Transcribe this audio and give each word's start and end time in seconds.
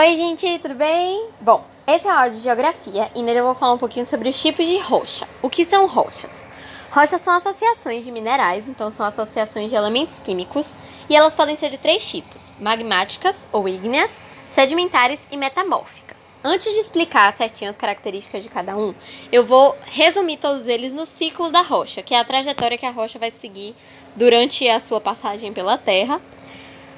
Oi, 0.00 0.16
gente, 0.16 0.58
tudo 0.60 0.76
bem? 0.76 1.28
Bom, 1.42 1.62
esse 1.86 2.08
é 2.08 2.10
o 2.10 2.16
áudio 2.16 2.38
de 2.38 2.44
geografia 2.44 3.10
e 3.14 3.22
nele 3.22 3.40
eu 3.40 3.44
vou 3.44 3.54
falar 3.54 3.74
um 3.74 3.78
pouquinho 3.78 4.06
sobre 4.06 4.30
os 4.30 4.40
tipos 4.40 4.66
de 4.66 4.78
rocha. 4.78 5.28
O 5.42 5.50
que 5.50 5.62
são 5.66 5.86
rochas? 5.86 6.48
Rochas 6.90 7.20
são 7.20 7.34
associações 7.34 8.02
de 8.02 8.10
minerais, 8.10 8.66
então 8.66 8.90
são 8.90 9.04
associações 9.04 9.68
de 9.68 9.76
elementos 9.76 10.18
químicos, 10.18 10.70
e 11.06 11.14
elas 11.14 11.34
podem 11.34 11.54
ser 11.54 11.68
de 11.68 11.76
três 11.76 12.02
tipos: 12.08 12.54
magmáticas 12.58 13.46
ou 13.52 13.68
ígneas, 13.68 14.10
sedimentares 14.48 15.28
e 15.30 15.36
metamórficas. 15.36 16.34
Antes 16.42 16.72
de 16.72 16.80
explicar 16.80 17.30
certinho 17.34 17.68
as 17.68 17.76
características 17.76 18.42
de 18.42 18.48
cada 18.48 18.74
um, 18.78 18.94
eu 19.30 19.44
vou 19.44 19.76
resumir 19.84 20.38
todos 20.38 20.66
eles 20.66 20.94
no 20.94 21.04
ciclo 21.04 21.52
da 21.52 21.60
rocha, 21.60 22.00
que 22.00 22.14
é 22.14 22.18
a 22.18 22.24
trajetória 22.24 22.78
que 22.78 22.86
a 22.86 22.90
rocha 22.90 23.18
vai 23.18 23.30
seguir 23.30 23.76
durante 24.16 24.66
a 24.66 24.80
sua 24.80 24.98
passagem 24.98 25.52
pela 25.52 25.76
Terra 25.76 26.22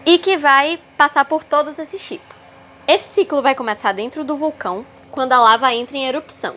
e 0.06 0.18
que 0.18 0.36
vai 0.36 0.78
passar 0.96 1.24
por 1.24 1.42
todos 1.42 1.80
esses 1.80 2.00
tipos. 2.00 2.62
Esse 2.94 3.08
ciclo 3.08 3.40
vai 3.40 3.54
começar 3.54 3.92
dentro 3.92 4.22
do 4.22 4.36
vulcão, 4.36 4.84
quando 5.10 5.32
a 5.32 5.40
lava 5.40 5.72
entra 5.72 5.96
em 5.96 6.04
erupção. 6.04 6.56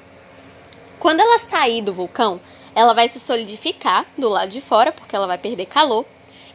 Quando 1.00 1.22
ela 1.22 1.40
sair 1.40 1.82
do 1.82 1.94
vulcão, 1.94 2.42
ela 2.76 2.94
vai 2.94 3.08
se 3.08 3.22
solidificar 3.22 4.06
do 4.18 4.28
lado 4.28 4.50
de 4.50 4.60
fora, 4.60 4.92
porque 4.92 5.16
ela 5.16 5.28
vai 5.28 5.38
perder 5.38 5.66
calor. 5.66 6.06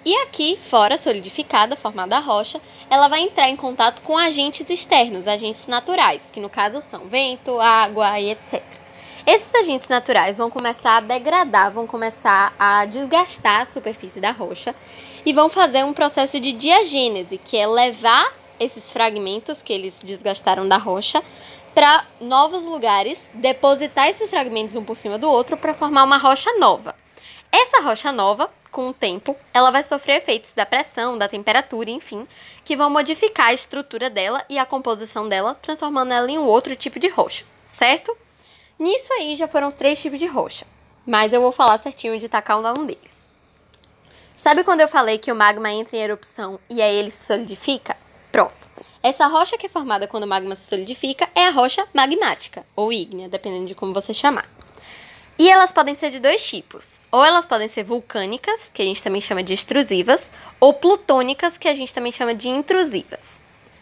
E 0.05 0.15
aqui, 0.16 0.59
fora, 0.62 0.98
solidificada, 0.98 1.77
formada 1.77 2.19
a 2.19 2.21
rocha, 2.21 2.61
ela 2.91 3.09
vai 3.09 3.23
entrar 3.23 3.48
em 3.48 3.57
contato 3.57 4.02
com 4.02 4.19
agentes 4.19 4.69
externos, 4.69 5.27
agentes 5.27 5.66
naturais, 5.66 6.29
que 6.30 6.41
no 6.41 6.51
caso 6.51 6.83
são 6.83 7.07
vento, 7.07 7.59
água 7.59 8.21
e 8.21 8.33
etc. 8.33 8.62
Esses 9.27 9.55
agentes 9.55 9.88
naturais 9.88 10.37
vão 10.37 10.51
começar 10.51 10.99
a 10.99 11.01
degradar, 11.01 11.73
vão 11.73 11.87
começar 11.87 12.52
a 12.59 12.85
desgastar 12.85 13.62
a 13.62 13.66
superfície 13.66 14.21
da 14.21 14.30
rocha 14.30 14.74
e 15.24 15.33
vão 15.33 15.49
fazer 15.49 15.87
um 15.87 15.95
processo 15.95 16.38
de 16.38 16.52
diagênese, 16.52 17.38
que 17.38 17.57
é 17.57 17.66
levar 17.66 18.40
esses 18.61 18.93
fragmentos 18.93 19.63
que 19.63 19.73
eles 19.73 19.99
desgastaram 19.99 20.69
da 20.69 20.77
rocha 20.77 21.25
para 21.75 22.07
novos 22.21 22.65
lugares, 22.65 23.30
depositar 23.35 24.09
esses 24.09 24.29
fragmentos 24.29 24.77
um 24.77 24.85
por 24.85 24.97
cima 24.97 25.17
do 25.19 25.30
outro 25.30 25.57
para 25.57 25.73
formar 25.73 26.05
uma 26.05 26.19
rocha 26.19 26.52
nova. 26.59 26.95
Essa 27.51 27.80
rocha 27.80 28.13
nova, 28.13 28.51
com 28.71 28.87
o 28.89 28.95
tempo, 28.95 29.35
ela 29.52 29.71
vai 29.71 29.83
sofrer 29.83 30.19
efeitos 30.19 30.52
da 30.52 30.67
pressão, 30.67 31.19
da 31.19 31.27
temperatura, 31.27 31.91
enfim, 31.91 32.29
que 32.65 32.77
vão 32.77 32.91
modificar 32.91 33.49
a 33.49 33.55
estrutura 33.55 34.09
dela 34.09 34.45
e 34.49 34.59
a 34.59 34.67
composição 34.67 35.29
dela, 35.29 35.59
transformando 35.61 36.13
ela 36.13 36.30
em 36.30 36.39
um 36.39 36.45
outro 36.45 36.77
tipo 36.77 36.99
de 37.01 37.09
rocha, 37.09 37.45
certo? 37.67 38.17
Nisso 38.79 39.13
aí 39.15 39.35
já 39.37 39.49
foram 39.49 39.69
os 39.69 39.74
três 39.74 40.01
tipos 40.01 40.19
de 40.19 40.27
rocha, 40.27 40.67
mas 41.05 41.33
eu 41.33 41.41
vou 41.41 41.51
falar 41.51 41.79
certinho 41.79 42.19
de 42.19 42.29
tacar 42.29 42.59
um 42.59 42.87
deles. 42.87 43.27
Sabe 44.37 44.65
quando 44.65 44.80
eu 44.80 44.89
falei 44.89 45.19
que 45.19 45.30
o 45.30 45.37
magma 45.37 45.71
entra 45.71 45.97
em 45.97 46.01
erupção 46.01 46.59
e 46.69 46.80
aí 46.80 46.95
ele 46.95 47.11
se 47.11 47.27
solidifica? 47.27 47.97
Pronto. 48.31 48.69
Essa 49.03 49.27
rocha 49.27 49.57
que 49.57 49.67
é 49.67 49.69
formada 49.69 50.07
quando 50.07 50.25
o 50.25 50.29
magma 50.29 50.55
se 50.55 50.69
solidifica 50.69 51.29
é 51.35 51.47
a 51.47 51.51
rocha 51.51 51.87
magmática, 51.95 52.67
ou 52.77 52.93
ígnea, 52.93 53.29
dependendo 53.29 53.67
de 53.67 53.75
como 53.75 53.95
você 53.95 54.13
chamar. 54.13 54.49
E 55.39 55.49
elas 55.49 55.73
podem 55.73 55.95
ser 55.95 56.11
de 56.11 56.21
dois 56.21 56.47
tipos. 56.47 57.01
Ou 57.11 57.25
elas 57.25 57.47
podem 57.47 57.67
ser 57.67 57.83
vulcânicas, 57.83 58.71
que 58.75 58.83
a 58.83 58.85
gente 58.85 59.03
também 59.03 59.23
chama 59.23 59.43
de 59.43 59.55
extrusivas, 59.55 60.31
ou 60.61 60.75
plutônicas, 60.75 61.57
que 61.57 61.67
a 61.67 61.75
gente 61.75 61.95
também 61.95 62.13
chama 62.13 62.35
de 62.35 62.49
intrusivas. 62.51 63.41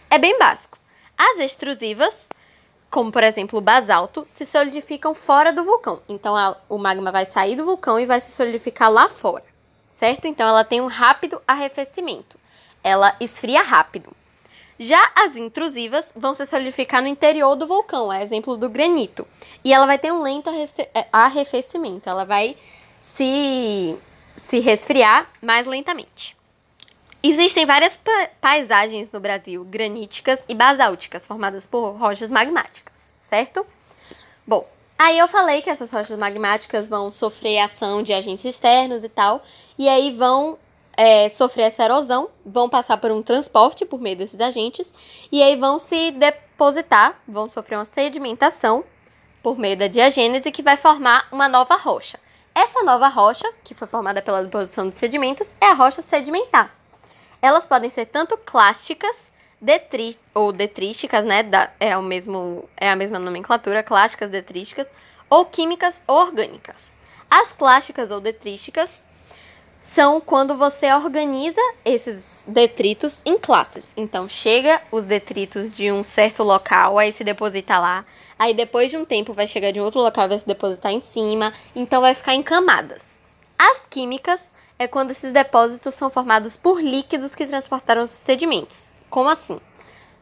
É 0.09 0.19
bem 0.19 0.39
básico. 0.39 0.79
As 1.17 1.41
extrusivas, 1.41 2.29
como 2.89 3.11
por 3.11 3.25
exemplo 3.25 3.59
o 3.59 3.63
basalto, 3.63 4.23
se 4.25 4.47
solidificam 4.47 5.13
fora 5.15 5.53
do 5.53 5.65
vulcão. 5.65 6.01
Então 6.09 6.37
a, 6.37 6.57
o 6.69 6.79
magma 6.79 7.11
vai 7.11 7.27
sair 7.27 7.57
do 7.57 7.65
vulcão 7.65 7.99
e 7.99 8.07
vai 8.07 8.21
se 8.21 8.31
solidificar 8.31 8.89
lá 8.89 9.09
fora, 9.09 9.45
certo? 9.91 10.27
Então 10.27 10.49
ela 10.49 10.63
tem 10.63 10.81
um 10.81 10.87
rápido 10.87 11.43
arrefecimento. 11.45 12.39
Ela 12.85 13.17
esfria 13.21 13.63
rápido. 13.63 14.13
Já 14.79 15.11
as 15.15 15.35
intrusivas 15.35 16.07
vão 16.15 16.33
se 16.35 16.47
solidificar 16.47 17.03
no 17.03 17.09
interior 17.09 17.57
do 17.57 17.67
vulcão, 17.67 18.13
é 18.13 18.23
exemplo 18.23 18.57
do 18.57 18.71
granito. 18.71 19.27
E 19.65 19.73
ela 19.73 19.87
vai 19.87 19.99
ter 19.99 20.13
um 20.13 20.23
lento 20.23 20.51
é, 20.51 21.07
arrefecimento, 21.13 22.09
ela 22.09 22.25
vai 22.25 22.57
se, 23.01 23.97
se 24.37 24.61
resfriar 24.61 25.29
mais 25.43 25.67
lentamente. 25.67 26.37
Existem 27.21 27.67
várias 27.67 27.97
pa 27.97 28.31
paisagens 28.41 29.11
no 29.11 29.19
Brasil, 29.19 29.65
graníticas 29.65 30.45
e 30.49 30.55
basálticas, 30.55 31.27
formadas 31.27 31.67
por 31.67 31.97
rochas 31.97 32.31
magmáticas, 32.31 33.13
certo? 33.21 33.67
Bom, 34.47 34.65
aí 34.97 35.19
eu 35.19 35.27
falei 35.27 35.61
que 35.61 35.69
essas 35.69 35.91
rochas 35.91 36.17
magmáticas 36.17 36.87
vão 36.87 37.11
sofrer 37.11 37.59
ação 37.59 38.01
de 38.01 38.13
agentes 38.13 38.45
externos 38.45 39.03
e 39.03 39.09
tal, 39.09 39.43
e 39.77 39.89
aí 39.89 40.13
vão 40.13 40.57
é, 40.99 41.29
sofrer 41.29 41.63
essa 41.63 41.85
erosão, 41.85 42.29
vão 42.45 42.69
passar 42.69 42.97
por 42.97 43.13
um 43.13 43.23
transporte 43.23 43.85
por 43.85 44.01
meio 44.01 44.17
desses 44.17 44.41
agentes 44.41 44.93
e 45.31 45.41
aí 45.41 45.55
vão 45.55 45.79
se 45.79 46.11
depositar, 46.11 47.23
vão 47.27 47.49
sofrer 47.49 47.77
uma 47.77 47.85
sedimentação 47.85 48.83
por 49.41 49.57
meio 49.57 49.77
da 49.77 49.87
diagênese 49.87 50.51
que 50.51 50.61
vai 50.61 50.77
formar 50.77 51.29
uma 51.31 51.49
nova 51.49 51.77
rocha. 51.77 52.19
Essa 52.53 52.83
nova 52.83 53.07
rocha, 53.07 53.49
que 53.63 53.75
foi 53.75 53.87
formada 53.87 54.21
pela 54.21 54.43
deposição 54.43 54.89
de 54.89 54.97
sedimentos, 54.97 55.55
é 55.61 55.67
a 55.67 55.75
rocha 55.75 56.03
sedimentar. 56.03 56.75
Elas 57.41 57.65
podem 57.65 57.89
ser 57.89 58.07
tanto 58.07 58.37
clásticas 58.37 59.31
detri 59.61 60.17
ou 60.35 60.53
detrísticas, 60.53 61.25
né? 61.25 61.45
Da, 61.45 61.71
é, 61.79 61.97
o 61.97 62.03
mesmo, 62.03 62.69
é 62.77 62.91
a 62.91 62.97
mesma 62.97 63.21
nomenclatura, 63.21 63.85
clásticas, 63.85 64.31
detrísticas, 64.31 64.91
ou 65.31 65.47
químicas 65.47 66.03
orgânicas. 66.09 66.97
As 67.31 67.53
clásticas 67.53 68.11
ou 68.11 68.21
detrísticas 68.21 69.07
são 69.81 70.21
quando 70.21 70.57
você 70.57 70.93
organiza 70.93 71.61
esses 71.85 72.45
detritos 72.49 73.23
em 73.25 73.39
classes. 73.39 73.93
Então, 73.97 74.29
chega 74.29 74.83
os 74.91 75.07
detritos 75.07 75.73
de 75.73 75.93
um 75.93 76.03
certo 76.03 76.43
local, 76.43 76.99
aí 76.99 77.13
se 77.13 77.23
deposita 77.23 77.79
lá. 77.79 78.05
Aí, 78.39 78.53
depois 78.53 78.91
de 78.91 78.97
um 78.97 79.05
tempo, 79.05 79.33
vai 79.33 79.47
chegar 79.47 79.71
de 79.71 79.81
outro 79.81 80.01
local, 80.01 80.29
vai 80.29 80.39
se 80.39 80.47
depositar 80.47 80.93
em 80.93 81.01
cima. 81.01 81.53
Então, 81.75 82.01
vai 82.01 82.15
ficar 82.15 82.35
em 82.35 82.43
camadas. 82.43 83.21
As 83.57 83.87
químicas 83.87 84.53
é 84.79 84.87
quando 84.87 85.11
esses 85.11 85.33
depósitos 85.33 85.95
são 85.95 86.11
formados 86.11 86.57
por 86.57 86.81
líquidos 86.81 87.35
que 87.35 87.47
transportaram 87.47 88.03
os 88.03 88.11
sedimentos. 88.11 88.89
Como 89.09 89.29
assim? 89.29 89.61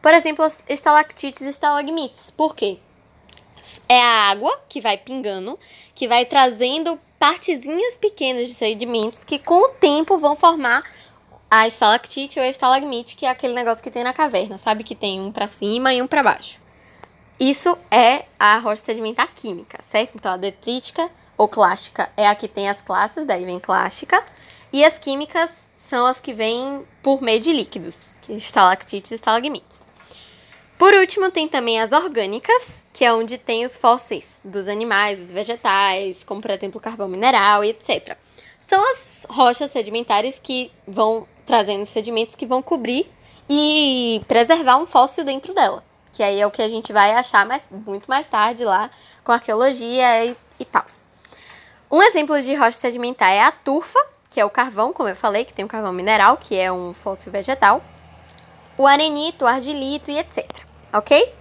Por 0.01 0.13
exemplo, 0.13 0.45
as 0.45 0.59
estalactites 0.69 1.41
e 1.41 1.49
estalagmites. 1.49 2.31
Por 2.31 2.55
quê? 2.55 2.79
É 3.89 4.01
a 4.01 4.29
água 4.29 4.61
que 4.69 4.79
vai 4.79 4.97
pingando, 4.97 5.59
que 5.93 6.07
vai 6.07 6.25
trazendo 6.25 6.99
partezinhas 7.19 7.97
pequenas 7.97 8.47
de 8.47 8.53
sedimentos 8.53 9.23
que 9.23 9.39
com 9.39 9.65
o 9.65 9.69
tempo 9.69 10.17
vão 10.17 10.35
formar 10.35 10.83
a 11.49 11.67
estalactite 11.67 12.39
ou 12.39 12.45
a 12.45 12.49
estalagmite, 12.49 13.15
que 13.15 13.25
é 13.25 13.29
aquele 13.29 13.53
negócio 13.53 13.83
que 13.83 13.91
tem 13.91 14.03
na 14.03 14.13
caverna, 14.13 14.57
sabe? 14.57 14.83
Que 14.83 14.95
tem 14.95 15.19
um 15.19 15.31
para 15.31 15.47
cima 15.47 15.93
e 15.93 16.01
um 16.01 16.07
para 16.07 16.23
baixo. 16.23 16.61
Isso 17.39 17.77
é 17.91 18.25
a 18.39 18.57
rocha 18.57 18.81
sedimentar 18.81 19.29
química, 19.33 19.79
certo? 19.81 20.13
Então 20.15 20.33
a 20.33 20.37
detrítica 20.37 21.09
ou 21.37 21.47
clástica 21.47 22.09
é 22.17 22.27
a 22.27 22.35
que 22.35 22.47
tem 22.47 22.67
as 22.67 22.81
classes, 22.81 23.25
daí 23.25 23.45
vem 23.45 23.59
clástica, 23.59 24.23
e 24.73 24.83
as 24.83 24.97
químicas 24.97 25.51
são 25.75 26.05
as 26.05 26.19
que 26.19 26.33
vêm 26.33 26.83
por 27.01 27.21
meio 27.21 27.39
de 27.39 27.53
líquidos, 27.53 28.15
que 28.21 28.33
é 28.33 28.35
estalactites 28.35 29.11
e 29.11 29.15
estalagmites. 29.15 29.85
Por 30.77 30.93
último, 30.93 31.31
tem 31.31 31.47
também 31.47 31.81
as 31.81 31.91
orgânicas, 31.91 32.85
que 32.93 33.03
é 33.03 33.11
onde 33.11 33.39
tem 33.39 33.65
os 33.65 33.75
fósseis 33.75 34.41
dos 34.45 34.67
animais, 34.67 35.17
dos 35.17 35.31
vegetais, 35.31 36.23
como 36.23 36.39
por 36.39 36.51
exemplo 36.51 36.77
o 36.77 36.81
carvão 36.81 37.07
mineral 37.07 37.63
e 37.63 37.69
etc. 37.69 38.15
São 38.59 38.79
as 38.91 39.25
rochas 39.27 39.71
sedimentares 39.71 40.37
que 40.37 40.71
vão 40.87 41.27
trazendo 41.47 41.83
sedimentos 41.83 42.35
que 42.35 42.45
vão 42.45 42.61
cobrir 42.61 43.09
e 43.49 44.21
preservar 44.27 44.77
um 44.77 44.85
fóssil 44.85 45.23
dentro 45.25 45.51
dela. 45.51 45.83
Que 46.11 46.21
aí 46.21 46.39
é 46.39 46.45
o 46.45 46.51
que 46.51 46.61
a 46.61 46.69
gente 46.69 46.93
vai 46.93 47.11
achar 47.11 47.43
mais, 47.43 47.67
muito 47.71 48.07
mais 48.07 48.27
tarde 48.27 48.63
lá 48.63 48.91
com 49.23 49.31
arqueologia 49.31 50.25
e, 50.25 50.37
e 50.59 50.65
tal. 50.65 50.85
Um 51.89 52.03
exemplo 52.03 52.39
de 52.43 52.53
rocha 52.53 52.77
sedimentar 52.77 53.31
é 53.31 53.41
a 53.41 53.51
turfa, 53.51 53.99
que 54.29 54.39
é 54.39 54.45
o 54.45 54.49
carvão, 54.49 54.93
como 54.93 55.09
eu 55.09 55.15
falei, 55.15 55.43
que 55.43 55.53
tem 55.53 55.65
o 55.65 55.67
carvão 55.67 55.93
mineral, 55.93 56.37
que 56.37 56.55
é 56.55 56.71
um 56.71 56.93
fóssil 56.93 57.31
vegetal. 57.31 57.81
O 58.77 58.85
arenito, 58.85 59.43
o 59.43 59.47
argilito 59.47 60.11
e 60.11 60.19
etc 60.19 60.66
ok? 60.93 61.33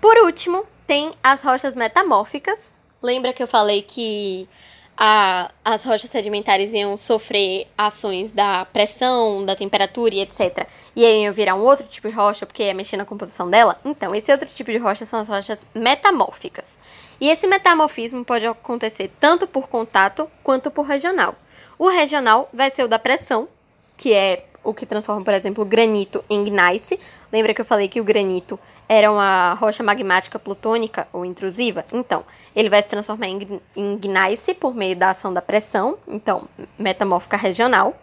Por 0.00 0.16
último, 0.18 0.64
tem 0.86 1.12
as 1.22 1.42
rochas 1.42 1.74
metamórficas. 1.74 2.78
Lembra 3.02 3.32
que 3.32 3.42
eu 3.42 3.48
falei 3.48 3.82
que 3.82 4.48
a, 4.96 5.50
as 5.64 5.84
rochas 5.84 6.10
sedimentares 6.10 6.72
iam 6.72 6.96
sofrer 6.96 7.66
ações 7.76 8.30
da 8.30 8.64
pressão, 8.66 9.44
da 9.44 9.56
temperatura 9.56 10.14
e 10.14 10.20
etc. 10.20 10.66
E 10.94 11.04
aí 11.04 11.24
iam 11.24 11.32
virar 11.32 11.54
um 11.54 11.62
outro 11.62 11.86
tipo 11.86 12.08
de 12.08 12.14
rocha, 12.14 12.46
porque 12.46 12.62
ia 12.62 12.74
mexer 12.74 12.96
na 12.96 13.04
composição 13.04 13.48
dela? 13.48 13.78
Então, 13.84 14.14
esse 14.14 14.30
outro 14.30 14.48
tipo 14.48 14.70
de 14.70 14.78
rocha 14.78 15.04
são 15.04 15.20
as 15.20 15.28
rochas 15.28 15.66
metamórficas. 15.74 16.78
E 17.20 17.30
esse 17.30 17.46
metamorfismo 17.46 18.24
pode 18.24 18.46
acontecer 18.46 19.10
tanto 19.18 19.46
por 19.46 19.68
contato 19.68 20.30
quanto 20.42 20.70
por 20.70 20.82
regional. 20.82 21.34
O 21.78 21.88
regional 21.88 22.48
vai 22.52 22.70
ser 22.70 22.84
o 22.84 22.88
da 22.88 22.98
pressão, 22.98 23.48
que 23.96 24.12
é 24.12 24.44
o 24.64 24.72
que 24.72 24.86
transforma, 24.86 25.24
por 25.24 25.34
exemplo, 25.34 25.64
granito 25.64 26.24
em 26.28 26.44
gneiss. 26.44 26.92
Lembra 27.32 27.52
que 27.54 27.60
eu 27.60 27.64
falei 27.64 27.88
que 27.88 28.00
o 28.00 28.04
granito 28.04 28.58
era 28.88 29.10
uma 29.10 29.54
rocha 29.54 29.82
magmática 29.82 30.38
plutônica 30.38 31.08
ou 31.12 31.24
intrusiva? 31.24 31.84
Então, 31.92 32.24
ele 32.54 32.68
vai 32.68 32.82
se 32.82 32.88
transformar 32.88 33.26
em, 33.26 33.60
em 33.74 33.96
gneiss 33.96 34.46
por 34.58 34.74
meio 34.74 34.96
da 34.96 35.10
ação 35.10 35.32
da 35.32 35.42
pressão, 35.42 35.98
então, 36.06 36.48
metamórfica 36.78 37.36
regional. 37.36 37.96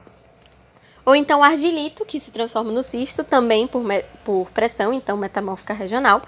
Ou 1.05 1.15
então 1.15 1.43
argilito, 1.43 2.05
que 2.05 2.19
se 2.19 2.29
transforma 2.29 2.71
no 2.71 2.83
cisto, 2.83 3.23
também 3.23 3.65
por, 3.65 3.83
por 4.23 4.51
pressão, 4.51 4.93
então 4.93 5.17
metamórfica 5.17 5.73
regional. 5.73 6.21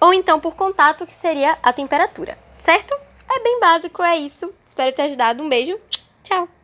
Ou 0.00 0.12
então 0.12 0.40
por 0.40 0.54
contato, 0.54 1.06
que 1.06 1.14
seria 1.14 1.56
a 1.62 1.72
temperatura, 1.72 2.36
certo? 2.58 2.94
É 3.30 3.40
bem 3.42 3.60
básico, 3.60 4.02
é 4.02 4.16
isso. 4.16 4.52
Espero 4.64 4.94
ter 4.94 5.02
ajudado. 5.02 5.42
Um 5.42 5.48
beijo. 5.48 5.78
Tchau! 6.22 6.55